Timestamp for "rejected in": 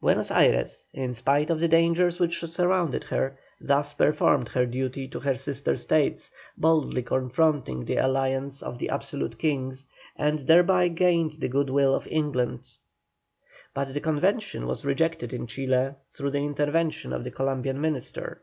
14.86-15.46